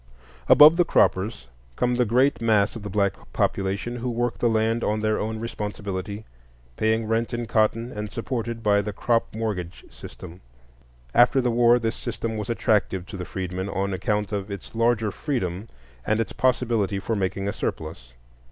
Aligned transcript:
Above 0.49 0.77
the 0.77 0.83
croppers 0.83 1.45
come 1.75 1.93
the 1.93 2.05
great 2.05 2.41
mass 2.41 2.75
of 2.75 2.81
the 2.81 2.89
black 2.89 3.13
population 3.33 3.97
who 3.97 4.09
work 4.09 4.39
the 4.39 4.49
land 4.49 4.83
on 4.83 5.01
their 5.01 5.19
own 5.19 5.39
responsibility, 5.39 6.25
paying 6.75 7.05
rent 7.05 7.35
in 7.35 7.45
cotton 7.45 7.91
and 7.91 8.09
supported 8.11 8.63
by 8.63 8.81
the 8.81 8.91
crop 8.91 9.27
mortgage 9.35 9.85
system. 9.91 10.41
After 11.13 11.39
the 11.39 11.51
war 11.51 11.77
this 11.77 11.95
system 11.95 12.35
was 12.35 12.49
attractive 12.49 13.05
to 13.05 13.15
the 13.15 13.25
freedmen 13.25 13.69
on 13.69 13.93
account 13.93 14.31
of 14.31 14.49
its 14.49 14.73
larger 14.73 15.11
freedom 15.11 15.69
and 16.03 16.19
its 16.19 16.33
possibility 16.33 16.97
for 16.97 17.15
making 17.15 17.47
a 17.47 17.53
surplus. 17.53 18.13